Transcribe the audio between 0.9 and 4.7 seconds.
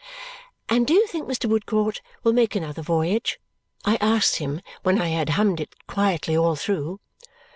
you think Mr. Woodcourt will make another voyage?" I asked him